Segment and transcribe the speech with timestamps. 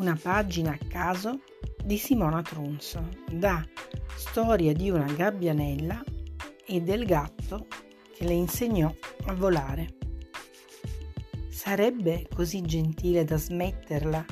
[0.00, 1.42] Una pagina a caso
[1.84, 3.62] di Simona Trunzo da
[4.16, 6.02] Storia di una gabbianella
[6.66, 7.66] e del gatto
[8.14, 8.90] che le insegnò
[9.26, 9.98] a volare.
[11.50, 14.24] Sarebbe così gentile da smetterla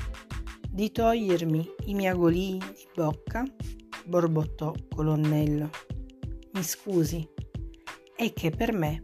[0.67, 3.43] di togliermi i miagolii di bocca?
[4.05, 5.69] borbottò Colonnello.
[6.53, 7.29] Mi scusi,
[8.15, 9.03] è che per me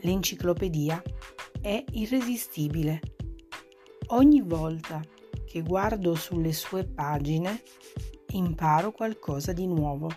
[0.00, 1.02] l'enciclopedia
[1.60, 3.00] è irresistibile.
[4.06, 5.02] Ogni volta
[5.48, 7.62] che guardo sulle sue pagine
[8.32, 10.10] imparo qualcosa di nuovo.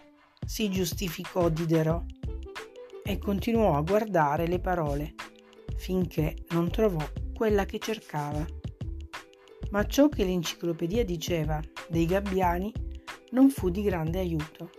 [0.46, 2.04] Si giustificò Diderot
[3.04, 5.14] e continuò a guardare le parole
[5.78, 8.46] finché non trovò quella che cercava.
[9.72, 12.74] Ma ciò che l'enciclopedia diceva dei gabbiani
[13.32, 14.70] non fu di grande aiuto.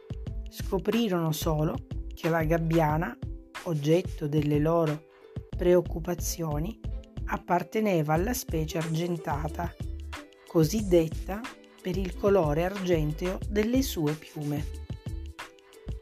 [0.51, 3.17] Scoprirono solo che la gabbiana,
[3.65, 5.09] oggetto delle loro
[5.57, 6.79] preoccupazioni,
[7.25, 9.75] apparteneva alla specie argentata,
[10.53, 11.41] cosiddetta
[11.81, 14.81] per il colore argenteo delle sue piume.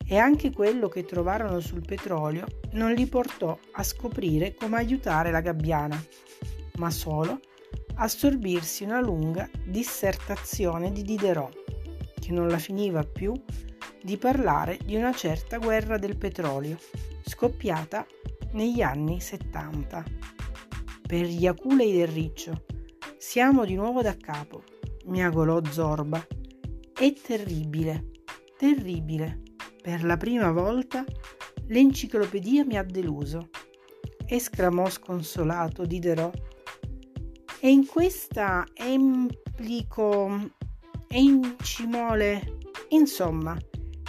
[0.05, 5.41] E anche quello che trovarono sul petrolio non li portò a scoprire come aiutare la
[5.41, 6.05] gabbiana,
[6.79, 7.39] ma solo
[7.95, 13.33] a sorbirsi una lunga dissertazione di Diderot, che non la finiva più
[14.03, 16.77] di parlare di una certa guerra del petrolio,
[17.25, 18.05] scoppiata
[18.55, 20.05] negli anni 70.
[21.07, 22.65] Per gli aculei del riccio,
[23.21, 24.65] siamo di nuovo da capo,
[25.05, 26.27] miagolò Zorba.
[26.91, 28.13] È terribile,
[28.57, 29.43] terribile.
[29.83, 31.05] Per la prima volta
[31.67, 33.51] l'enciclopedia mi ha deluso,
[34.25, 36.35] esclamò sconsolato Diderot.
[37.61, 40.53] E in questa emplico
[41.07, 43.55] encimole, insomma,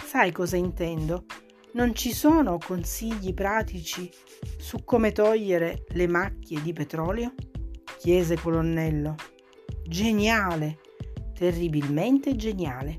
[0.06, 1.26] sai cosa intendo?
[1.74, 4.10] Non ci sono consigli pratici
[4.56, 7.34] su come togliere le macchie di petrolio?
[8.02, 9.14] Chiese Colonnello.
[9.86, 10.80] Geniale,
[11.34, 12.96] terribilmente geniale.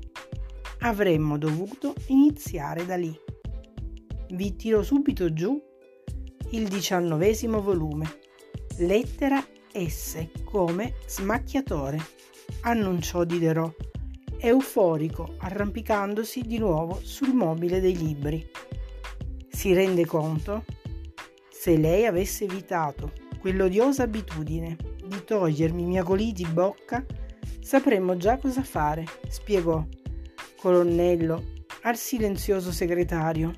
[0.78, 3.14] Avremmo dovuto iniziare da lì.
[4.30, 5.62] Vi tiro subito giù
[6.52, 8.18] il diciannovesimo volume.
[8.78, 9.44] Lettera
[9.74, 11.98] S come smacchiatore,
[12.62, 13.76] annunciò Diderot
[14.38, 18.50] euforico, arrampicandosi di nuovo sul mobile dei libri.
[19.50, 20.64] Si rende conto?
[21.50, 24.74] Se lei avesse evitato quell'odiosa abitudine
[25.04, 27.04] di togliermi i miagolì di bocca,
[27.60, 29.86] sapremmo già cosa fare, spiegò
[30.56, 33.52] colonnello al silenzioso segretario.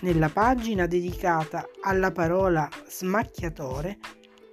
[0.00, 3.98] Nella pagina dedicata alla parola smacchiatore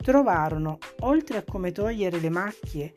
[0.04, 2.92] trovarono, oltre a come togliere le macchie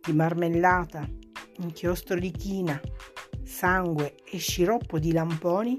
[0.00, 1.10] di marmellata
[1.56, 2.80] inchiostro di china,
[3.42, 5.76] sangue e sciroppo di lamponi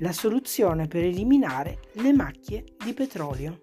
[0.00, 3.60] la soluzione per eliminare le macchie di petrolio.